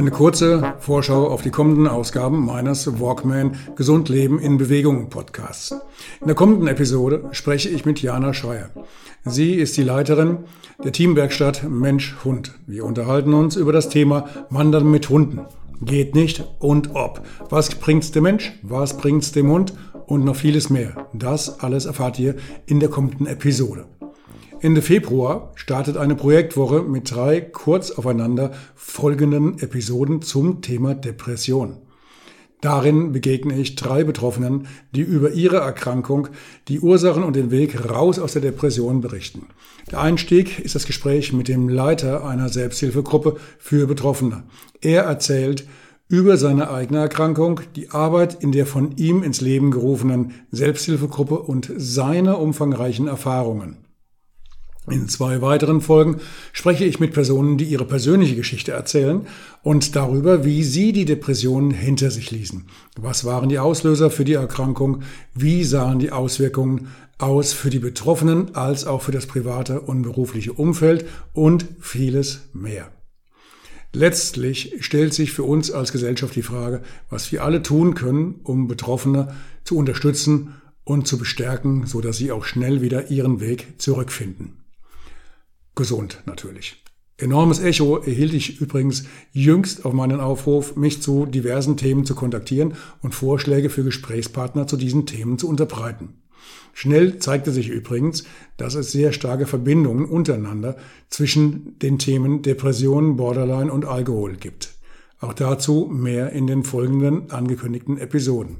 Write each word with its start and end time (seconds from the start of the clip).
Eine 0.00 0.10
kurze 0.10 0.76
Vorschau 0.78 1.26
auf 1.26 1.42
die 1.42 1.50
kommenden 1.50 1.86
Ausgaben 1.86 2.46
meines 2.46 2.98
Walkman 3.00 3.56
Gesund 3.76 4.08
Leben 4.08 4.38
in 4.38 4.56
Bewegung 4.56 5.10
Podcasts. 5.10 5.72
In 6.22 6.26
der 6.26 6.34
kommenden 6.34 6.68
Episode 6.68 7.24
spreche 7.32 7.68
ich 7.68 7.84
mit 7.84 8.00
Jana 8.00 8.32
Schreier. 8.32 8.70
Sie 9.26 9.56
ist 9.56 9.76
die 9.76 9.82
Leiterin 9.82 10.38
der 10.82 10.92
Teamwerkstatt 10.92 11.68
Mensch-Hund. 11.68 12.54
Wir 12.66 12.86
unterhalten 12.86 13.34
uns 13.34 13.56
über 13.56 13.74
das 13.74 13.90
Thema 13.90 14.26
Wandern 14.48 14.90
mit 14.90 15.10
Hunden. 15.10 15.40
Geht 15.82 16.14
nicht 16.14 16.46
und 16.60 16.94
ob. 16.94 17.20
Was 17.50 17.74
bringt's 17.74 18.10
dem 18.10 18.22
Mensch? 18.22 18.58
Was 18.62 18.96
bringt's 18.96 19.32
dem 19.32 19.50
Hund? 19.50 19.74
Und 20.06 20.24
noch 20.24 20.36
vieles 20.36 20.70
mehr. 20.70 21.08
Das 21.12 21.60
alles 21.60 21.84
erfahrt 21.84 22.18
ihr 22.18 22.36
in 22.64 22.80
der 22.80 22.88
kommenden 22.88 23.26
Episode. 23.26 23.84
Ende 24.62 24.82
Februar 24.82 25.52
startet 25.54 25.96
eine 25.96 26.14
Projektwoche 26.14 26.82
mit 26.82 27.10
drei 27.14 27.40
kurz 27.40 27.90
aufeinander 27.90 28.52
folgenden 28.74 29.58
Episoden 29.58 30.20
zum 30.20 30.60
Thema 30.60 30.94
Depression. 30.94 31.78
Darin 32.60 33.12
begegne 33.12 33.58
ich 33.58 33.76
drei 33.76 34.04
Betroffenen, 34.04 34.66
die 34.94 35.00
über 35.00 35.30
ihre 35.30 35.56
Erkrankung, 35.56 36.28
die 36.68 36.78
Ursachen 36.80 37.22
und 37.24 37.36
den 37.36 37.50
Weg 37.50 37.88
raus 37.88 38.18
aus 38.18 38.34
der 38.34 38.42
Depression 38.42 39.00
berichten. 39.00 39.46
Der 39.90 40.02
Einstieg 40.02 40.58
ist 40.58 40.74
das 40.74 40.84
Gespräch 40.84 41.32
mit 41.32 41.48
dem 41.48 41.70
Leiter 41.70 42.26
einer 42.26 42.50
Selbsthilfegruppe 42.50 43.36
für 43.58 43.86
Betroffene. 43.86 44.42
Er 44.82 45.04
erzählt 45.04 45.66
über 46.08 46.36
seine 46.36 46.70
eigene 46.70 47.00
Erkrankung, 47.00 47.62
die 47.76 47.92
Arbeit 47.92 48.42
in 48.42 48.52
der 48.52 48.66
von 48.66 48.94
ihm 48.98 49.22
ins 49.22 49.40
Leben 49.40 49.70
gerufenen 49.70 50.32
Selbsthilfegruppe 50.50 51.38
und 51.38 51.72
seine 51.78 52.36
umfangreichen 52.36 53.06
Erfahrungen. 53.06 53.89
In 54.88 55.08
zwei 55.08 55.42
weiteren 55.42 55.82
Folgen 55.82 56.20
spreche 56.52 56.84
ich 56.84 57.00
mit 57.00 57.12
Personen, 57.12 57.58
die 57.58 57.66
ihre 57.66 57.84
persönliche 57.84 58.34
Geschichte 58.34 58.72
erzählen 58.72 59.26
und 59.62 59.94
darüber, 59.94 60.44
wie 60.44 60.64
sie 60.64 60.92
die 60.92 61.04
Depression 61.04 61.70
hinter 61.70 62.10
sich 62.10 62.30
ließen. 62.30 62.66
Was 62.96 63.24
waren 63.24 63.50
die 63.50 63.58
Auslöser 63.58 64.10
für 64.10 64.24
die 64.24 64.32
Erkrankung? 64.32 65.02
Wie 65.34 65.64
sahen 65.64 65.98
die 65.98 66.12
Auswirkungen 66.12 66.88
aus 67.20 67.52
für 67.52 67.70
die 67.70 67.78
Betroffenen 67.78 68.54
als 68.54 68.86
auch 68.86 69.02
für 69.02 69.12
das 69.12 69.26
private 69.26 69.80
und 69.80 70.02
berufliche 70.02 70.52
Umfeld 70.52 71.06
und 71.32 71.66
vieles 71.80 72.48
mehr. 72.52 72.90
Letztlich 73.92 74.76
stellt 74.80 75.14
sich 75.14 75.32
für 75.32 75.42
uns 75.42 75.70
als 75.70 75.92
Gesellschaft 75.92 76.36
die 76.36 76.42
Frage, 76.42 76.82
was 77.08 77.32
wir 77.32 77.44
alle 77.44 77.62
tun 77.62 77.94
können, 77.94 78.36
um 78.44 78.68
Betroffene 78.68 79.34
zu 79.64 79.76
unterstützen 79.76 80.54
und 80.84 81.08
zu 81.08 81.18
bestärken, 81.18 81.86
so 81.86 82.00
dass 82.00 82.16
sie 82.16 82.30
auch 82.32 82.44
schnell 82.44 82.82
wieder 82.82 83.10
ihren 83.10 83.40
Weg 83.40 83.74
zurückfinden. 83.78 84.59
Gesund 85.80 86.22
natürlich. 86.26 86.76
Enormes 87.16 87.58
Echo 87.58 87.96
erhielt 87.96 88.34
ich 88.34 88.60
übrigens 88.60 89.04
jüngst 89.32 89.86
auf 89.86 89.94
meinen 89.94 90.20
Aufruf, 90.20 90.76
mich 90.76 91.00
zu 91.00 91.24
diversen 91.24 91.78
Themen 91.78 92.04
zu 92.04 92.14
kontaktieren 92.14 92.74
und 93.00 93.14
Vorschläge 93.14 93.70
für 93.70 93.82
Gesprächspartner 93.82 94.66
zu 94.66 94.76
diesen 94.76 95.06
Themen 95.06 95.38
zu 95.38 95.48
unterbreiten. 95.48 96.20
Schnell 96.74 97.18
zeigte 97.18 97.50
sich 97.50 97.70
übrigens, 97.70 98.24
dass 98.58 98.74
es 98.74 98.92
sehr 98.92 99.14
starke 99.14 99.46
Verbindungen 99.46 100.04
untereinander 100.04 100.76
zwischen 101.08 101.78
den 101.78 101.98
Themen 101.98 102.42
Depression, 102.42 103.16
Borderline 103.16 103.72
und 103.72 103.86
Alkohol 103.86 104.36
gibt. 104.36 104.74
Auch 105.18 105.32
dazu 105.32 105.90
mehr 105.90 106.32
in 106.32 106.46
den 106.46 106.62
folgenden 106.62 107.30
angekündigten 107.30 107.96
Episoden. 107.96 108.56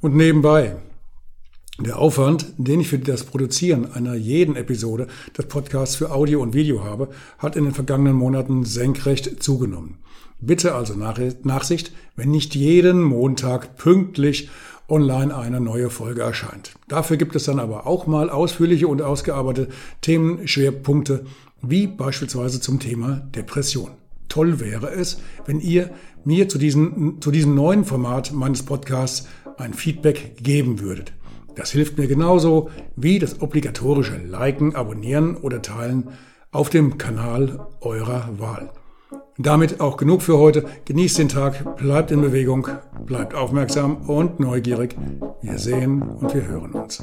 Und 0.00 0.14
nebenbei, 0.14 0.76
der 1.84 1.98
Aufwand, 1.98 2.52
den 2.58 2.80
ich 2.80 2.88
für 2.88 2.98
das 2.98 3.24
Produzieren 3.24 3.92
einer 3.92 4.14
jeden 4.14 4.56
Episode 4.56 5.06
des 5.36 5.46
Podcasts 5.46 5.96
für 5.96 6.12
Audio 6.12 6.42
und 6.42 6.54
Video 6.54 6.84
habe, 6.84 7.08
hat 7.38 7.56
in 7.56 7.64
den 7.64 7.74
vergangenen 7.74 8.14
Monaten 8.14 8.64
senkrecht 8.64 9.42
zugenommen. 9.42 9.98
Bitte 10.40 10.74
also 10.74 10.94
Nachsicht, 10.94 11.92
wenn 12.16 12.30
nicht 12.30 12.54
jeden 12.54 13.02
Montag 13.02 13.76
pünktlich 13.76 14.50
online 14.88 15.34
eine 15.34 15.60
neue 15.60 15.90
Folge 15.90 16.22
erscheint. 16.22 16.72
Dafür 16.88 17.16
gibt 17.16 17.36
es 17.36 17.44
dann 17.44 17.58
aber 17.58 17.86
auch 17.86 18.06
mal 18.06 18.30
ausführliche 18.30 18.88
und 18.88 19.02
ausgearbeitete 19.02 19.72
Themenschwerpunkte, 20.00 21.24
wie 21.62 21.86
beispielsweise 21.86 22.60
zum 22.60 22.80
Thema 22.80 23.22
Depression. 23.34 23.90
Toll 24.28 24.60
wäre 24.60 24.90
es, 24.90 25.20
wenn 25.46 25.60
ihr 25.60 25.90
mir 26.24 26.48
zu 26.48 26.58
diesem, 26.58 27.20
zu 27.20 27.30
diesem 27.30 27.54
neuen 27.54 27.84
Format 27.84 28.32
meines 28.32 28.62
Podcasts 28.62 29.26
ein 29.58 29.74
Feedback 29.74 30.36
geben 30.42 30.80
würdet. 30.80 31.12
Das 31.60 31.72
hilft 31.72 31.98
mir 31.98 32.06
genauso 32.06 32.70
wie 32.96 33.18
das 33.18 33.42
obligatorische 33.42 34.16
Liken, 34.16 34.74
Abonnieren 34.74 35.36
oder 35.36 35.60
Teilen 35.60 36.08
auf 36.52 36.70
dem 36.70 36.96
Kanal 36.96 37.66
eurer 37.82 38.30
Wahl. 38.38 38.70
Damit 39.36 39.78
auch 39.78 39.98
genug 39.98 40.22
für 40.22 40.38
heute. 40.38 40.64
Genießt 40.86 41.18
den 41.18 41.28
Tag, 41.28 41.76
bleibt 41.76 42.12
in 42.12 42.22
Bewegung, 42.22 42.66
bleibt 43.04 43.34
aufmerksam 43.34 44.08
und 44.08 44.40
neugierig. 44.40 44.96
Wir 45.42 45.58
sehen 45.58 46.00
und 46.00 46.34
wir 46.34 46.46
hören 46.48 46.72
uns. 46.72 47.02